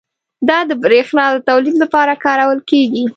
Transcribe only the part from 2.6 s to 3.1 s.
کېږي.